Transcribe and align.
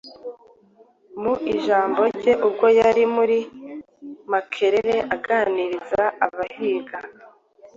Mu 1.21 1.33
ijambo 1.53 2.01
rye 2.15 2.33
ubwo 2.47 2.65
yari 2.79 3.03
muri 3.15 3.39
Makerere 4.31 4.95
aganiriza 5.15 6.03
abahiga, 6.25 6.97